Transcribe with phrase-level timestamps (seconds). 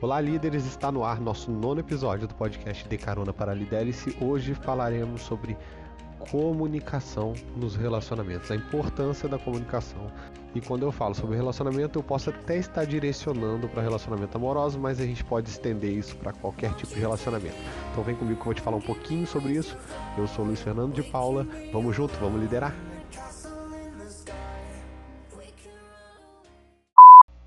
[0.00, 0.64] Olá, líderes!
[0.64, 4.16] Está no ar nosso nono episódio do podcast De Carona para Lidere-se.
[4.20, 5.58] Hoje falaremos sobre
[6.20, 10.08] comunicação nos relacionamentos, a importância da comunicação.
[10.54, 15.00] E quando eu falo sobre relacionamento, eu posso até estar direcionando para relacionamento amoroso, mas
[15.00, 17.56] a gente pode estender isso para qualquer tipo de relacionamento.
[17.90, 19.76] Então vem comigo que eu vou te falar um pouquinho sobre isso.
[20.16, 21.44] Eu sou Luiz Fernando de Paula.
[21.72, 22.72] Vamos junto, vamos liderar.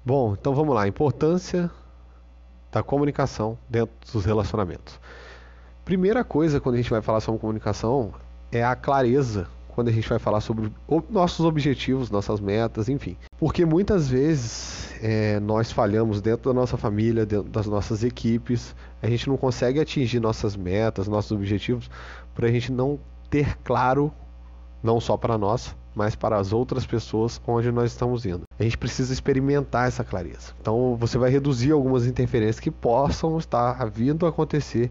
[0.04, 0.86] Bom, então vamos lá.
[0.86, 1.71] Importância
[2.72, 5.00] da comunicação dentro dos relacionamentos.
[5.84, 8.14] Primeira coisa quando a gente vai falar sobre comunicação
[8.52, 10.71] é a clareza quando a gente vai falar sobre
[11.10, 13.15] nossos objetivos, nossas metas, enfim.
[13.39, 19.07] Porque muitas vezes é, nós falhamos dentro da nossa família, dentro das nossas equipes, a
[19.07, 21.90] gente não consegue atingir nossas metas, nossos objetivos,
[22.36, 24.12] por a gente não ter claro,
[24.84, 28.43] não só para nós, mas para as outras pessoas onde nós estamos indo.
[28.59, 30.54] A gente precisa experimentar essa clareza.
[30.61, 34.89] Então você vai reduzir algumas interferências que possam estar vindo a acontecer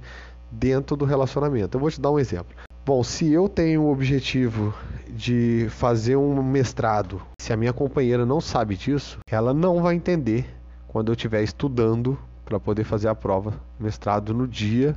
[0.50, 1.76] dentro do relacionamento.
[1.76, 2.54] Eu vou te dar um exemplo.
[2.84, 4.74] Bom, se eu tenho o objetivo
[5.08, 10.46] de fazer um mestrado, se a minha companheira não sabe disso, ela não vai entender
[10.88, 14.96] quando eu estiver estudando para poder fazer a prova mestrado no dia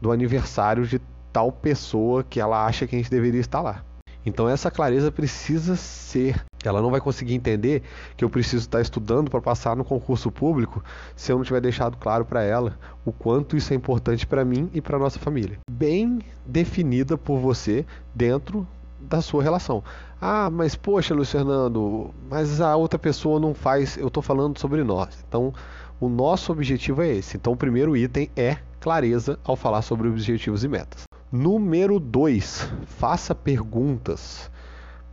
[0.00, 1.00] do aniversário de
[1.32, 3.82] tal pessoa que ela acha que a gente deveria estar lá.
[4.24, 6.42] Então essa clareza precisa ser.
[6.64, 7.82] Ela não vai conseguir entender
[8.16, 10.82] que eu preciso estar estudando para passar no concurso público
[11.14, 14.70] se eu não tiver deixado claro para ela o quanto isso é importante para mim
[14.72, 15.58] e para nossa família.
[15.70, 18.66] Bem definida por você dentro
[18.98, 19.82] da sua relação.
[20.20, 23.96] Ah, mas poxa, Luiz Fernando, mas a outra pessoa não faz.
[23.98, 25.22] Eu estou falando sobre nós.
[25.28, 25.52] Então,
[26.00, 27.36] o nosso objetivo é esse.
[27.36, 31.04] Então, o primeiro item é clareza ao falar sobre objetivos e metas.
[31.36, 34.48] Número 2, faça perguntas.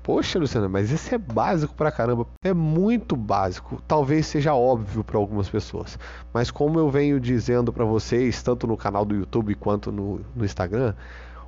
[0.04, 2.28] Poxa, Luciana, mas isso é básico pra caramba.
[2.44, 3.82] É muito básico.
[3.88, 5.98] Talvez seja óbvio para algumas pessoas.
[6.32, 10.46] Mas como eu venho dizendo para vocês, tanto no canal do YouTube quanto no, no
[10.46, 10.94] Instagram,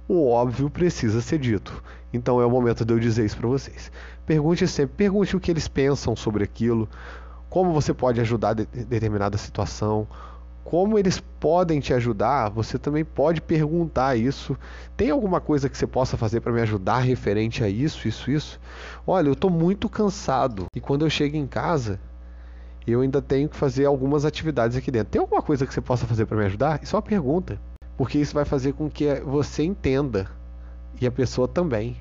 [0.07, 1.83] o óbvio precisa ser dito.
[2.11, 3.91] Então é o momento de eu dizer isso para vocês.
[4.25, 6.89] Pergunte sempre, pergunte o que eles pensam sobre aquilo,
[7.47, 10.07] como você pode ajudar de determinada situação,
[10.63, 14.57] como eles podem te ajudar, você também pode perguntar isso.
[14.95, 18.59] Tem alguma coisa que você possa fazer para me ajudar referente a isso, isso, isso?
[19.05, 21.99] Olha, eu estou muito cansado e quando eu chego em casa,
[22.87, 25.11] eu ainda tenho que fazer algumas atividades aqui dentro.
[25.11, 26.81] Tem alguma coisa que você possa fazer para me ajudar?
[26.81, 27.59] Isso é uma pergunta,
[27.97, 30.29] porque isso vai fazer com que você entenda
[30.99, 31.97] e a pessoa também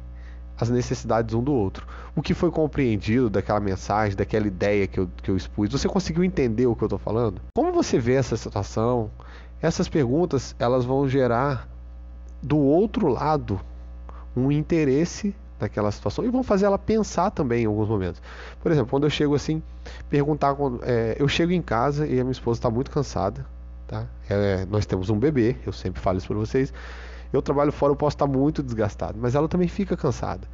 [0.62, 1.86] as necessidades um do outro.
[2.14, 5.70] O que foi compreendido daquela mensagem, daquela ideia que eu, que eu expus?
[5.70, 7.40] Você conseguiu entender o que eu estou falando?
[7.54, 9.10] Como você vê essa situação?
[9.60, 11.68] Essas perguntas elas vão gerar
[12.40, 13.60] do outro lado
[14.36, 18.22] um interesse naquela situação e vão fazer ela pensar também em alguns momentos.
[18.60, 19.60] Por exemplo, quando eu chego assim,
[20.08, 23.44] perguntar, é, eu chego em casa e a minha esposa está muito cansada,
[23.86, 24.06] tá?
[24.28, 26.72] É, nós temos um bebê, eu sempre falo isso para vocês.
[27.32, 30.46] Eu trabalho fora, eu posso estar muito desgastado, mas ela também fica cansada.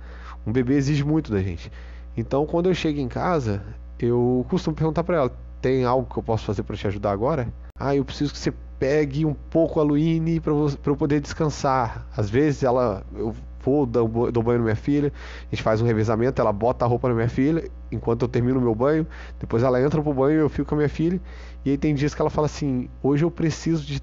[0.46, 1.70] Um bebê exige muito da gente.
[2.16, 3.62] Então, quando eu chego em casa,
[3.98, 7.52] eu costumo perguntar para ela: tem algo que eu posso fazer para te ajudar agora?
[7.78, 12.06] Ah, eu preciso que você pegue um pouco a Luíne para eu poder descansar.
[12.16, 16.40] Às vezes ela, eu vou, dou banho na minha filha, a gente faz um revezamento,
[16.40, 19.06] ela bota a roupa na minha filha enquanto eu termino o meu banho,
[19.38, 21.20] depois ela entra pro banho, eu fico com a minha filha,
[21.64, 24.00] e aí tem dias que ela fala assim: hoje eu preciso de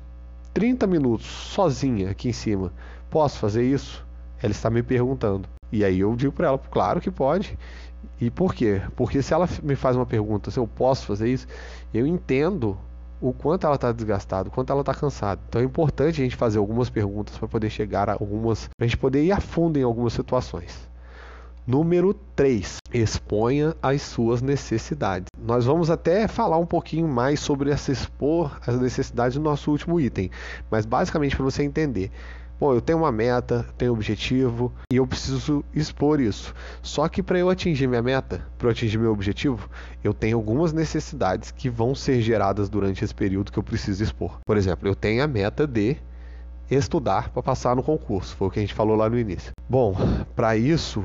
[0.56, 2.72] 30 minutos sozinha aqui em cima.
[3.10, 4.08] Posso fazer isso?
[4.42, 5.50] Ela está me perguntando.
[5.70, 7.60] E aí eu digo para ela, claro que pode.
[8.22, 8.82] E por quê?
[8.96, 11.46] Porque se ela me faz uma pergunta se eu posso fazer isso,
[11.94, 12.78] eu entendo
[13.20, 15.42] o quanto ela está desgastada, o quanto ela está cansada.
[15.50, 18.88] Então é importante a gente fazer algumas perguntas para poder chegar a algumas, para a
[18.88, 20.90] gente poder ir a fundo em algumas situações.
[21.68, 22.78] Número 3.
[22.94, 25.26] Exponha as suas necessidades.
[25.42, 30.00] Nós vamos até falar um pouquinho mais sobre essa expor as necessidades no nosso último
[30.00, 30.30] item,
[30.70, 32.12] mas basicamente para você entender.
[32.60, 36.54] Bom, eu tenho uma meta, tenho um objetivo e eu preciso expor isso.
[36.84, 39.68] Só que para eu atingir minha meta, para eu atingir meu objetivo,
[40.04, 44.38] eu tenho algumas necessidades que vão ser geradas durante esse período que eu preciso expor.
[44.46, 45.98] Por exemplo, eu tenho a meta de
[46.70, 49.52] estudar para passar no concurso, foi o que a gente falou lá no início.
[49.68, 49.96] Bom,
[50.36, 51.04] para isso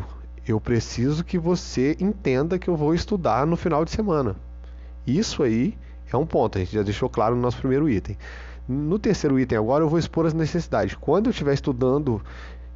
[0.51, 4.37] eu preciso que você entenda que eu vou estudar no final de semana.
[5.07, 5.77] Isso aí
[6.13, 8.17] é um ponto, a gente já deixou claro no nosso primeiro item.
[8.69, 10.95] No terceiro item agora eu vou expor as necessidades.
[10.95, 12.21] Quando eu estiver estudando,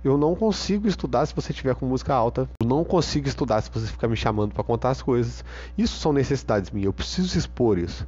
[0.02, 2.48] eu não consigo estudar se você estiver com música alta.
[2.60, 5.44] Eu não consigo estudar se você ficar me chamando para contar as coisas.
[5.76, 6.86] Isso são necessidades minhas.
[6.86, 8.06] Eu preciso expor isso.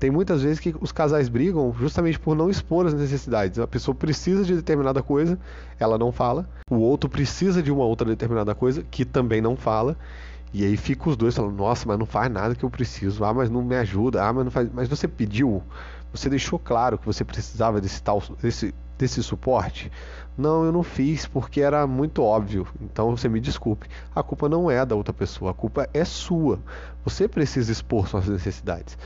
[0.00, 3.58] Tem muitas vezes que os casais brigam justamente por não expor as necessidades.
[3.58, 5.38] A pessoa precisa de determinada coisa,
[5.78, 6.48] ela não fala.
[6.70, 9.94] O outro precisa de uma outra determinada coisa, que também não fala.
[10.54, 13.34] E aí fica os dois falando, nossa, mas não faz nada que eu preciso, ah,
[13.34, 14.70] mas não me ajuda, ah, mas não faz.
[14.72, 15.62] Mas você pediu,
[16.10, 19.92] você deixou claro que você precisava desse tal desse, desse suporte?
[20.36, 22.66] Não, eu não fiz porque era muito óbvio.
[22.80, 23.86] Então você me desculpe.
[24.14, 26.58] A culpa não é da outra pessoa, a culpa é sua.
[27.04, 28.96] Você precisa expor suas necessidades.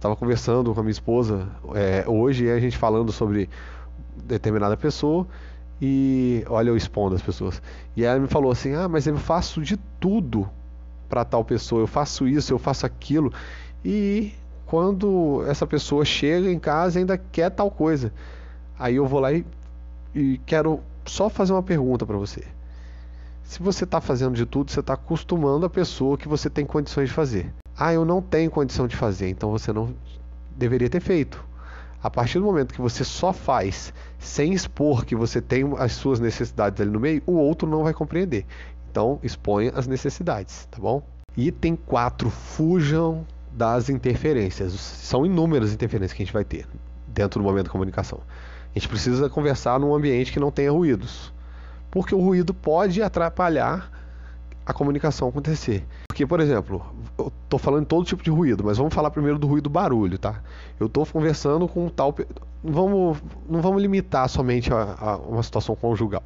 [0.00, 3.50] Estava conversando com a minha esposa é, hoje e a gente falando sobre
[4.24, 5.26] determinada pessoa
[5.78, 7.60] e olha eu expondo as pessoas.
[7.94, 10.48] E ela me falou assim: "Ah, mas eu faço de tudo
[11.06, 13.30] para tal pessoa, eu faço isso, eu faço aquilo".
[13.84, 14.32] E
[14.64, 18.10] quando essa pessoa chega em casa ainda quer tal coisa.
[18.78, 19.44] Aí eu vou lá e,
[20.14, 22.42] e quero só fazer uma pergunta para você.
[23.44, 27.10] Se você está fazendo de tudo, você está acostumando a pessoa que você tem condições
[27.10, 27.52] de fazer.
[27.82, 29.96] Ah, eu não tenho condição de fazer, então você não
[30.54, 31.42] deveria ter feito.
[32.02, 36.20] A partir do momento que você só faz sem expor que você tem as suas
[36.20, 38.44] necessidades ali no meio, o outro não vai compreender.
[38.90, 41.02] Então, exponha as necessidades, tá bom?
[41.34, 42.28] Item 4.
[42.28, 44.74] Fujam das interferências.
[44.74, 46.66] São inúmeras interferências que a gente vai ter
[47.08, 48.20] dentro do momento de comunicação.
[48.74, 51.32] A gente precisa conversar num ambiente que não tenha ruídos.
[51.90, 53.90] Porque o ruído pode atrapalhar
[54.66, 55.82] a comunicação acontecer.
[56.20, 56.84] Porque, por exemplo,
[57.16, 60.18] eu estou falando de todo tipo de ruído, mas vamos falar primeiro do ruído barulho,
[60.18, 60.42] tá?
[60.78, 62.14] Eu estou conversando com tal.
[62.62, 63.16] Vamos,
[63.48, 66.22] não vamos limitar somente a, a uma situação conjugal.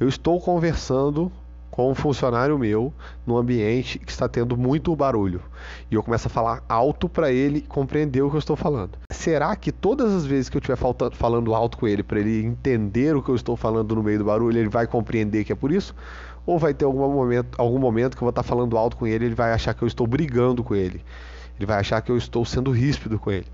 [0.00, 1.30] Eu estou conversando
[1.70, 2.92] com um funcionário meu
[3.24, 5.40] num ambiente que está tendo muito barulho
[5.88, 8.98] e eu começo a falar alto para ele compreender o que eu estou falando.
[9.12, 10.76] Será que todas as vezes que eu estiver
[11.12, 14.24] falando alto com ele para ele entender o que eu estou falando no meio do
[14.24, 15.94] barulho, ele vai compreender que é por isso?
[16.46, 19.26] Ou vai ter algum momento, algum momento que eu vou estar falando alto com ele,
[19.26, 21.02] ele vai achar que eu estou brigando com ele.
[21.58, 23.46] Ele vai achar que eu estou sendo ríspido com ele.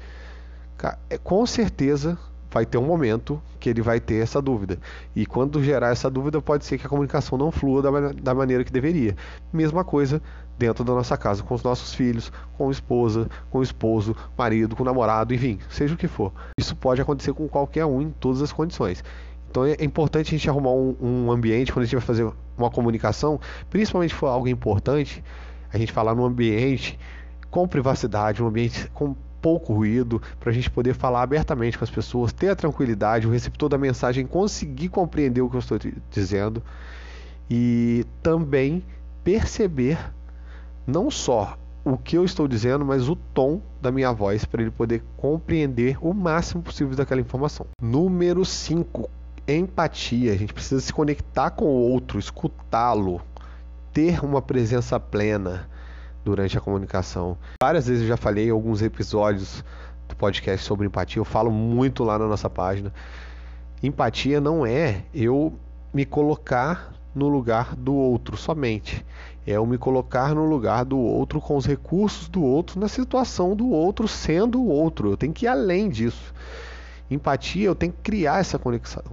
[1.11, 2.19] É, com certeza
[2.51, 4.79] vai ter um momento que ele vai ter essa dúvida.
[5.15, 8.65] E quando gerar essa dúvida, pode ser que a comunicação não flua da, da maneira
[8.65, 9.17] que deveria.
[9.53, 10.23] Mesma coisa
[10.59, 14.75] dentro da nossa casa, com os nossos filhos, com a esposa, com o esposo, marido,
[14.75, 16.33] com o namorado, enfim, seja o que for.
[16.59, 19.05] Isso pode acontecer com qualquer um em todas as condições.
[19.57, 22.71] Então é importante a gente arrumar um, um ambiente quando a gente vai fazer uma
[22.71, 25.25] comunicação, principalmente se for algo importante,
[25.73, 26.99] a gente falar num ambiente
[27.51, 31.91] com privacidade, um ambiente com pouco ruído, para a gente poder falar abertamente com as
[31.91, 35.79] pessoas, ter a tranquilidade, o receptor da mensagem conseguir compreender o que eu estou
[36.11, 36.63] dizendo
[37.49, 38.85] e também
[39.25, 39.99] perceber
[40.87, 44.71] não só o que eu estou dizendo, mas o tom da minha voz para ele
[44.71, 47.65] poder compreender o máximo possível daquela informação.
[47.81, 49.09] Número 5,
[49.55, 50.33] empatia.
[50.33, 53.21] A gente precisa se conectar com o outro, escutá-lo,
[53.93, 55.69] ter uma presença plena
[56.25, 57.39] durante a comunicação.
[57.63, 59.65] Várias vezes eu já falei em alguns episódios
[60.09, 62.93] do podcast sobre empatia, eu falo muito lá na nossa página.
[63.83, 65.53] Empatia não é eu
[65.93, 69.05] me colocar no lugar do outro somente.
[69.47, 73.55] É eu me colocar no lugar do outro com os recursos do outro, na situação
[73.55, 75.11] do outro, sendo o outro.
[75.11, 76.35] Eu tenho que ir além disso.
[77.11, 79.05] Empatia, eu tenho que criar essa conexão.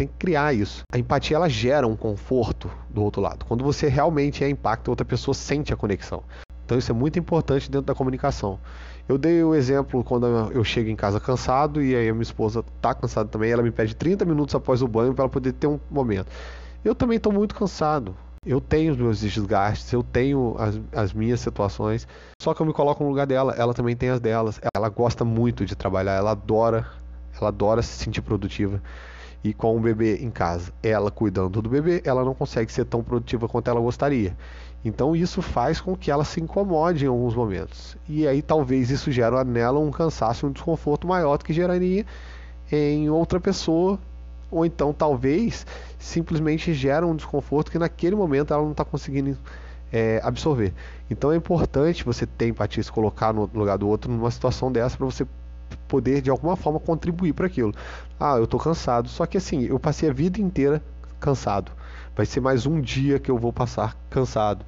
[0.00, 0.80] Tenho que criar isso.
[0.90, 3.44] A empatia ela gera um conforto do outro lado.
[3.44, 6.22] Quando você realmente é impacto, outra pessoa sente a conexão.
[6.64, 8.58] Então isso é muito importante dentro da comunicação.
[9.06, 12.64] Eu dei o exemplo quando eu chego em casa cansado e aí a minha esposa
[12.76, 15.66] está cansada também, ela me pede 30 minutos após o banho para ela poder ter
[15.66, 16.28] um momento.
[16.82, 18.16] Eu também estou muito cansado.
[18.46, 22.08] Eu tenho os meus desgastes, eu tenho as, as, minhas situações,
[22.40, 24.58] só que eu me coloco no lugar dela, ela também tem as delas.
[24.74, 26.86] Ela gosta muito de trabalhar, ela adora,
[27.38, 28.80] ela adora se sentir produtiva.
[29.42, 33.02] E com o bebê em casa, ela cuidando do bebê, ela não consegue ser tão
[33.02, 34.36] produtiva quanto ela gostaria.
[34.84, 37.96] Então isso faz com que ela se incomode em alguns momentos.
[38.08, 42.04] E aí talvez isso gere nela um cansaço, um desconforto maior do que geraria
[42.70, 43.98] em outra pessoa.
[44.50, 45.66] Ou então talvez
[45.98, 49.38] simplesmente gera um desconforto que naquele momento ela não está conseguindo
[49.92, 50.72] é, absorver.
[51.10, 54.96] Então é importante você ter empatia, se colocar no lugar do outro numa situação dessa
[54.96, 55.26] para você
[55.88, 57.74] poder de alguma forma contribuir para aquilo.
[58.18, 59.08] Ah, eu estou cansado.
[59.08, 60.82] Só que assim, eu passei a vida inteira
[61.18, 61.72] cansado.
[62.16, 64.64] Vai ser mais um dia que eu vou passar cansado.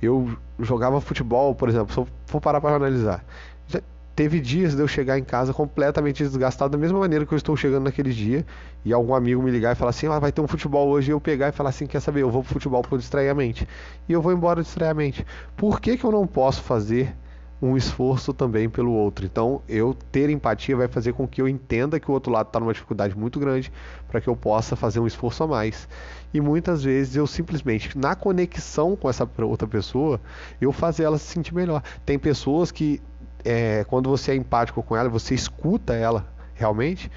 [0.00, 3.24] Eu jogava futebol, por exemplo, for parar para analisar.
[3.68, 3.80] Já
[4.16, 7.56] teve dias de eu chegar em casa completamente desgastado, da mesma maneira que eu estou
[7.56, 8.44] chegando naquele dia,
[8.84, 11.12] e algum amigo me ligar e falar assim: ah, vai ter um futebol hoje, e
[11.12, 13.66] eu pegar e falar assim: quer saber, eu vou pro futebol para distrair a mente.
[14.08, 15.24] E eu vou embora distrair a mente.
[15.56, 17.14] Por que, que eu não posso fazer
[17.62, 19.24] um esforço também pelo outro.
[19.24, 22.58] Então, eu ter empatia vai fazer com que eu entenda que o outro lado está
[22.58, 23.72] numa dificuldade muito grande
[24.08, 25.88] para que eu possa fazer um esforço a mais.
[26.34, 30.20] E muitas vezes eu simplesmente, na conexão com essa outra pessoa,
[30.60, 31.84] eu fazer ela se sentir melhor.
[32.04, 33.00] Tem pessoas que,
[33.44, 37.10] é, quando você é empático com ela, você escuta ela realmente,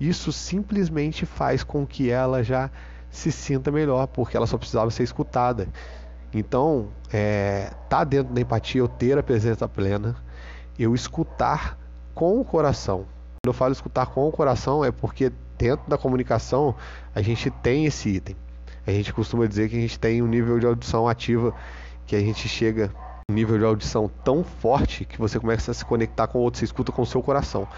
[0.00, 2.70] isso simplesmente faz com que ela já
[3.10, 5.68] se sinta melhor, porque ela só precisava ser escutada.
[6.32, 10.16] Então, é, tá dentro da empatia eu ter a presença plena,
[10.78, 11.76] eu escutar
[12.14, 13.06] com o coração.
[13.42, 16.74] Quando eu falo escutar com o coração é porque dentro da comunicação
[17.14, 18.36] a gente tem esse item.
[18.86, 21.54] A gente costuma dizer que a gente tem um nível de audição ativa
[22.06, 22.90] que a gente chega
[23.30, 26.58] um nível de audição tão forte que você começa a se conectar com o outro,
[26.58, 27.68] você escuta com o seu coração.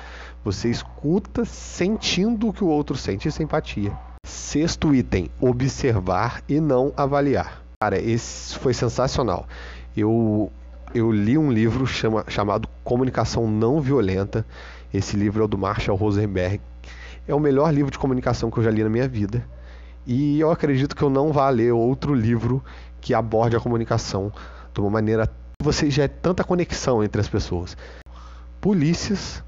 [0.45, 3.93] Você escuta sentindo o que o outro sente, isso é empatia.
[4.25, 7.63] Sexto item, observar e não avaliar.
[7.83, 9.45] Cara, esse foi sensacional.
[9.97, 10.53] Eu
[10.95, 14.47] eu li um livro chama, chamado Comunicação Não Violenta.
[14.95, 16.61] Esse livro é do Marshall Rosenberg.
[17.27, 19.45] É o melhor livro de comunicação que eu já li na minha vida.
[20.07, 22.63] E eu acredito que eu não vá ler outro livro
[23.01, 24.33] que aborde a comunicação
[24.73, 25.29] de uma maneira
[25.61, 27.77] você já é tanta conexão entre as pessoas.
[28.61, 29.43] Polícias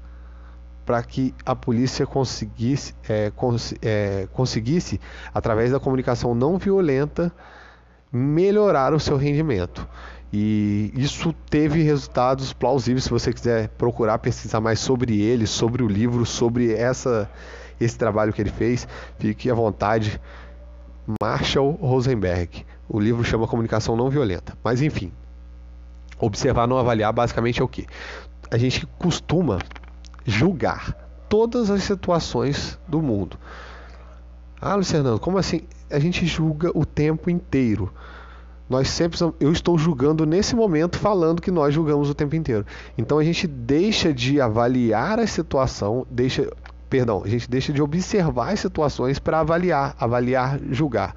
[0.85, 4.99] para que a polícia conseguisse, é, cons é, conseguisse,
[5.33, 7.31] através da comunicação não violenta,
[8.11, 9.87] melhorar o seu rendimento.
[10.31, 13.05] E isso teve resultados plausíveis.
[13.05, 17.29] Se você quiser procurar pesquisar mais sobre ele, sobre o livro, sobre essa,
[17.79, 20.19] esse trabalho que ele fez, fique à vontade.
[21.21, 22.65] Marshall Rosenberg.
[22.89, 24.57] O livro chama Comunicação Não Violenta.
[24.63, 25.11] Mas enfim,
[26.19, 27.87] observar, não avaliar, basicamente é o que?
[28.51, 29.59] A gente costuma
[30.25, 30.93] julgar
[31.29, 33.37] todas as situações do mundo.
[34.61, 35.61] Ah, Luciano, como assim?
[35.91, 37.91] A gente julga o tempo inteiro.
[38.67, 42.65] Nós sempre eu estou julgando nesse momento falando que nós julgamos o tempo inteiro.
[42.97, 46.51] Então a gente deixa de avaliar a situação, deixa,
[46.89, 51.15] perdão, a gente deixa de observar as situações para avaliar, avaliar, julgar.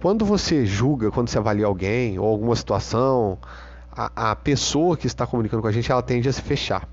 [0.00, 3.38] Quando você julga, quando você avalia alguém ou alguma situação,
[3.90, 6.88] a, a pessoa que está comunicando com a gente, ela tende a se fechar.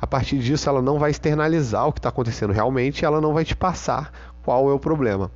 [0.00, 3.44] A partir disso, ela não vai externalizar o que está acontecendo realmente, ela não vai
[3.44, 4.12] te passar
[4.48, 5.30] qual é o problema.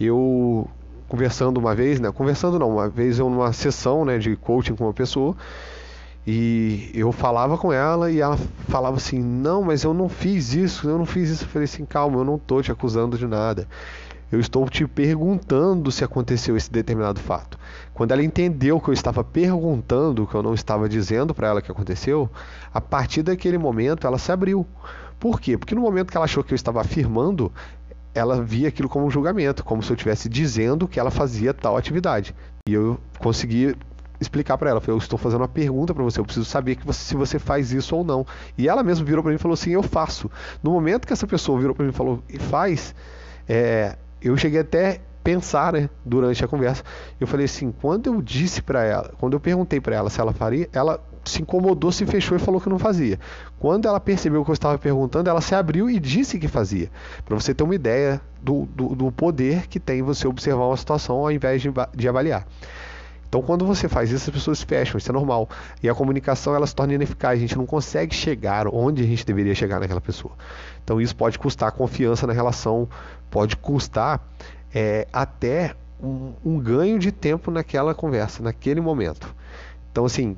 [0.00, 0.66] Eu
[1.06, 2.10] conversando uma vez, né?
[2.10, 5.36] Conversando não, uma vez eu numa sessão, né, de coaching com uma pessoa,
[6.26, 10.88] e eu falava com ela e ela falava assim: "Não, mas eu não fiz isso,
[10.88, 11.44] eu não fiz isso".
[11.44, 13.68] Eu falei assim: "Calma, eu não estou te acusando de nada.
[14.32, 17.58] Eu estou te perguntando se aconteceu esse determinado fato.
[17.92, 21.70] Quando ela entendeu que eu estava perguntando, que eu não estava dizendo para ela que
[21.70, 22.30] aconteceu,
[22.72, 24.66] a partir daquele momento ela se abriu.
[25.18, 25.58] Por quê?
[25.58, 27.52] Porque no momento que ela achou que eu estava afirmando,
[28.14, 31.76] ela via aquilo como um julgamento, como se eu estivesse dizendo que ela fazia tal
[31.76, 32.34] atividade.
[32.68, 33.76] E eu consegui
[34.20, 37.14] explicar para ela, eu estou fazendo uma pergunta para você, eu preciso saber você, se
[37.14, 38.26] você faz isso ou não.
[38.56, 40.30] E ela mesma virou para mim e falou assim, eu faço.
[40.62, 42.94] No momento que essa pessoa virou para mim e falou, e faz,
[43.48, 46.82] é, eu cheguei até pensar, né, durante a conversa.
[47.20, 50.32] Eu falei assim, quando eu disse para ela, quando eu perguntei para ela se ela
[50.32, 53.18] faria, ela se incomodou, se fechou e falou que não fazia.
[53.58, 56.90] Quando ela percebeu o que eu estava perguntando, ela se abriu e disse que fazia.
[57.24, 61.16] Para você ter uma ideia do, do, do, poder que tem você observar uma situação
[61.16, 62.46] ao invés de, de avaliar.
[63.28, 65.48] Então, quando você faz isso, as pessoas fecham, isso é normal.
[65.82, 69.24] E a comunicação ela se torna ineficaz, a gente não consegue chegar onde a gente
[69.26, 70.32] deveria chegar naquela pessoa.
[70.82, 72.88] Então, isso pode custar confiança na relação,
[73.30, 74.26] pode custar
[74.74, 79.34] é, até um, um ganho de tempo naquela conversa, naquele momento.
[79.92, 80.36] Então, assim,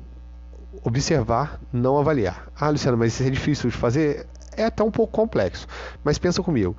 [0.83, 2.47] observar, não avaliar.
[2.59, 4.27] Ah, Luciano, mas isso é difícil de fazer?
[4.55, 5.67] É até um pouco complexo.
[6.03, 6.75] Mas pensa comigo.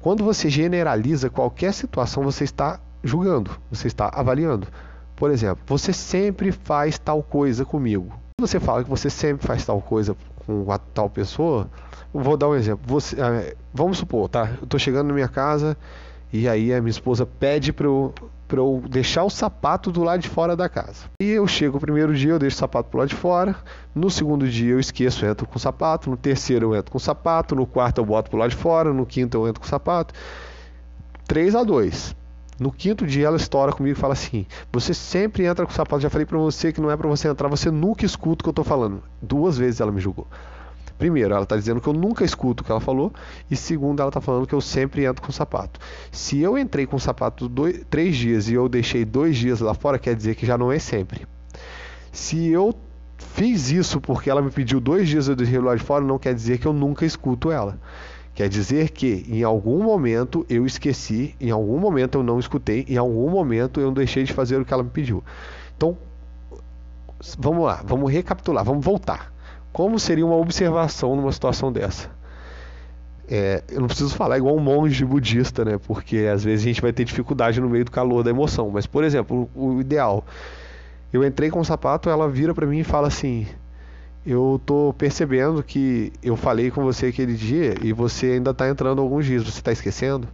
[0.00, 4.68] Quando você generaliza qualquer situação, você está julgando, você está avaliando.
[5.16, 8.12] Por exemplo, você sempre faz tal coisa comigo.
[8.40, 11.70] Você fala que você sempre faz tal coisa com a tal pessoa,
[12.12, 12.82] vou dar um exemplo.
[12.86, 14.50] Você, é, vamos supor, tá?
[14.58, 15.76] Eu estou chegando na minha casa
[16.34, 18.12] e aí a minha esposa pede para eu,
[18.48, 21.04] pra eu deixar o sapato do lado de fora da casa.
[21.22, 23.54] E eu chego o primeiro dia, eu deixo o sapato pro lado de fora.
[23.94, 26.10] No segundo dia eu esqueço, eu entro com o sapato.
[26.10, 27.54] No terceiro eu entro com o sapato.
[27.54, 28.92] No quarto eu boto pro lado de fora.
[28.92, 30.12] No quinto eu entro com o sapato.
[31.28, 32.16] 3 a 2
[32.58, 36.02] no quinto dia ela estoura comigo e fala assim: Você sempre entra com o sapato.
[36.02, 37.48] Já falei para você que não é para você entrar.
[37.48, 39.04] Você nunca escuta o que eu tô falando.
[39.22, 40.26] Duas vezes ela me julgou.
[40.98, 43.12] Primeiro, ela está dizendo que eu nunca escuto o que ela falou.
[43.50, 45.80] E segundo, ela está falando que eu sempre entro com sapato.
[46.12, 49.98] Se eu entrei com sapato dois, três dias e eu deixei dois dias lá fora,
[49.98, 51.26] quer dizer que já não é sempre.
[52.12, 52.74] Se eu
[53.18, 56.34] fiz isso porque ela me pediu dois dias eu deixei lá de fora, não quer
[56.34, 57.78] dizer que eu nunca escuto ela.
[58.34, 62.96] Quer dizer que em algum momento eu esqueci, em algum momento eu não escutei, em
[62.96, 65.22] algum momento eu deixei de fazer o que ela me pediu.
[65.76, 65.96] Então,
[67.38, 69.33] vamos lá, vamos recapitular, vamos voltar.
[69.74, 72.08] Como seria uma observação numa situação dessa?
[73.28, 75.80] É, eu não preciso falar igual um monge budista, né?
[75.84, 78.70] Porque às vezes a gente vai ter dificuldade no meio do calor da emoção.
[78.70, 80.24] Mas, por exemplo, o, ideal.
[81.12, 83.48] Eu entrei com o sapato, ela vira para mim e fala assim:
[84.24, 89.02] eu tô percebendo que eu falei com você aquele dia e você ainda está entrando
[89.02, 90.28] alguns dias, você está esquecendo?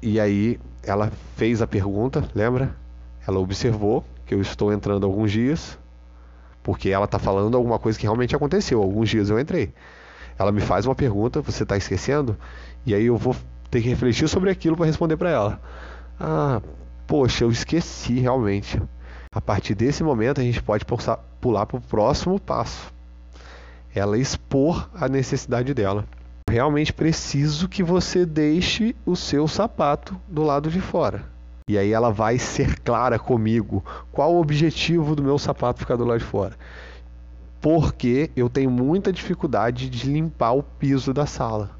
[0.00, 2.74] E aí ela fez a pergunta, lembra?
[3.28, 5.78] Ela observou que eu estou entrando alguns dias,
[6.62, 8.82] porque ela está falando alguma coisa que realmente aconteceu.
[8.82, 9.72] Alguns dias eu entrei.
[10.38, 12.36] Ela me faz uma pergunta, você está esquecendo?
[12.86, 13.36] E aí eu vou
[13.70, 15.60] ter que refletir sobre aquilo para responder para ela.
[16.18, 16.60] Ah,
[17.06, 18.80] poxa, eu esqueci realmente.
[19.34, 20.84] A partir desse momento a gente pode
[21.40, 22.92] pular para o próximo passo.
[23.94, 26.04] Ela expor a necessidade dela.
[26.48, 31.24] Realmente preciso que você deixe o seu sapato do lado de fora.
[31.72, 33.82] E aí ela vai ser clara comigo.
[34.12, 36.52] Qual o objetivo do meu sapato ficar do lado de fora?
[37.62, 41.70] Porque eu tenho muita dificuldade de limpar o piso da sala.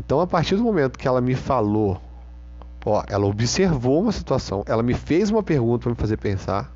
[0.00, 2.00] Então, a partir do momento que ela me falou,
[2.82, 6.72] ó, ela observou uma situação, ela me fez uma pergunta para me fazer pensar,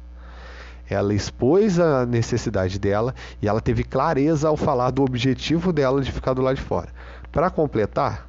[0.86, 6.12] ela expôs a necessidade dela e ela teve clareza ao falar do objetivo dela de
[6.12, 6.90] ficar do lado de fora.
[7.32, 8.28] Para completar,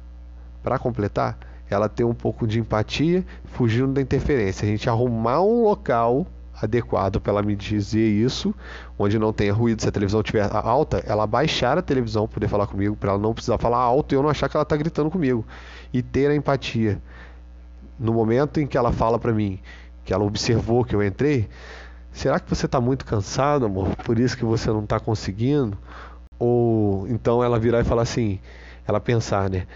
[0.62, 4.66] para completar, ela tem um pouco de empatia, fugindo da interferência.
[4.66, 6.26] A gente arrumar um local
[6.60, 8.54] adequado para ela me dizer isso,
[8.98, 9.80] onde não tenha ruído.
[9.80, 13.32] Se a televisão estiver alta, ela baixar a televisão, poder falar comigo, para ela não
[13.32, 15.44] precisar falar alto e eu não achar que ela está gritando comigo.
[15.92, 17.00] E ter a empatia.
[17.98, 19.60] No momento em que ela fala para mim,
[20.04, 21.48] que ela observou que eu entrei,
[22.12, 23.94] será que você está muito cansado, amor?
[24.04, 25.78] Por isso que você não está conseguindo?
[26.38, 28.40] Ou então ela virar e falar assim,
[28.86, 29.66] ela pensar, né?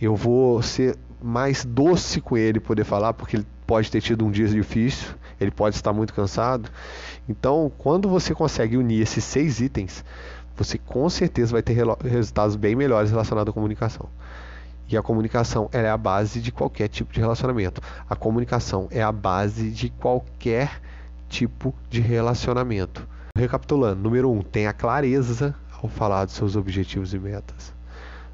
[0.00, 4.30] Eu vou ser mais doce com ele poder falar, porque ele pode ter tido um
[4.30, 5.08] dia difícil,
[5.40, 6.70] ele pode estar muito cansado.
[7.28, 10.04] Então, quando você consegue unir esses seis itens,
[10.56, 14.08] você com certeza vai ter resultados bem melhores relacionados à comunicação.
[14.88, 17.80] E a comunicação é a base de qualquer tipo de relacionamento.
[18.08, 20.80] A comunicação é a base de qualquer
[21.28, 23.06] tipo de relacionamento.
[23.36, 27.72] Recapitulando, número um, tenha clareza ao falar dos seus objetivos e metas.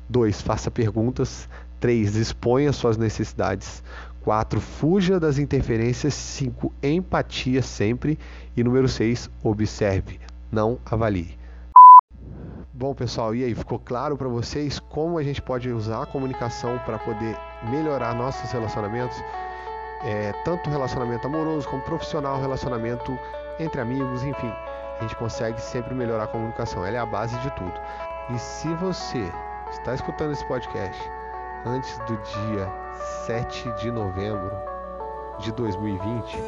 [0.08, 0.40] 2.
[0.40, 1.48] Faça perguntas
[1.86, 2.16] 3.
[2.16, 3.80] Exponha suas necessidades.
[4.24, 4.60] 4.
[4.60, 6.14] Fuja das interferências.
[6.14, 6.72] 5.
[6.82, 8.18] Empatia sempre.
[8.56, 9.30] E número 6.
[9.44, 10.18] Observe,
[10.50, 11.38] não avalie.
[12.74, 16.76] Bom, pessoal, e aí, ficou claro para vocês como a gente pode usar a comunicação
[16.84, 17.36] para poder
[17.70, 19.16] melhorar nossos relacionamentos?
[20.04, 23.16] É, tanto relacionamento amoroso como profissional, relacionamento
[23.60, 24.52] entre amigos, enfim.
[24.98, 27.80] A gente consegue sempre melhorar a comunicação, ela é a base de tudo.
[28.34, 29.30] E se você
[29.70, 31.15] está escutando esse podcast
[31.64, 32.72] antes do dia
[33.26, 34.50] 7 de novembro
[35.40, 36.38] de 2020,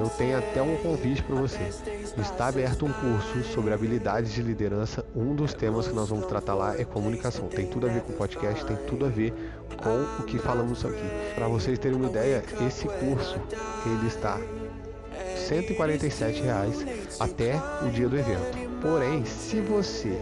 [0.00, 1.70] eu tenho até um convite para você.
[2.18, 5.04] Está aberto um curso sobre habilidades de liderança.
[5.14, 7.48] Um dos temas que nós vamos tratar lá é comunicação.
[7.48, 9.32] Tem tudo a ver com o podcast, tem tudo a ver
[9.82, 11.34] com o que falamos aqui.
[11.34, 13.38] Para vocês terem uma ideia, esse curso
[13.86, 14.38] ele está
[15.36, 16.84] 147 reais
[17.20, 18.80] até o dia do evento.
[18.80, 20.20] Porém, se você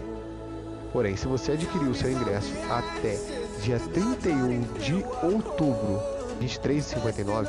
[0.93, 3.17] Porém, se você adquirir o seu ingresso até
[3.63, 6.01] dia 31 de outubro,
[6.41, 7.47] R$ 23,59,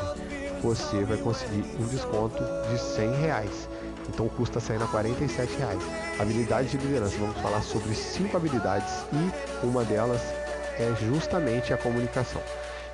[0.62, 3.70] você vai conseguir um desconto de 100 reais.
[4.10, 5.82] Então custa saindo a 47 reais.
[6.20, 10.22] Habilidade de liderança, vamos falar sobre cinco habilidades e uma delas
[10.78, 12.42] é justamente a comunicação.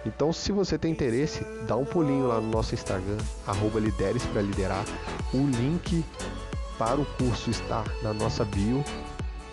[0.05, 4.41] Então, se você tem interesse, dá um pulinho lá no nosso Instagram, arroba lideres para
[4.41, 4.85] liderar.
[5.33, 6.05] O link
[6.77, 8.83] para o curso está na nossa bio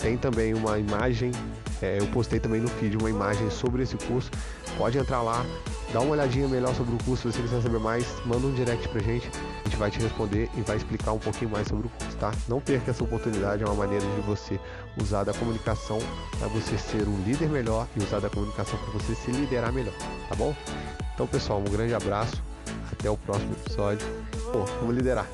[0.05, 1.33] tem também uma imagem,
[1.81, 4.31] é, eu postei também no feed uma imagem sobre esse curso.
[4.77, 5.43] Pode entrar lá,
[5.95, 7.33] dá uma olhadinha melhor sobre o curso.
[7.33, 9.31] Se você quiser saber mais, manda um direct pra gente.
[9.65, 12.33] A gente vai te responder e vai explicar um pouquinho mais sobre o curso, tá?
[12.47, 14.61] Não perca essa oportunidade, é uma maneira de você
[15.01, 15.99] usar da comunicação
[16.39, 19.95] para você ser um líder melhor e usar da comunicação para você se liderar melhor,
[20.29, 20.55] tá bom?
[21.15, 22.43] Então, pessoal, um grande abraço.
[22.93, 24.07] Até o próximo episódio.
[24.53, 25.27] Pô, vamos liderar.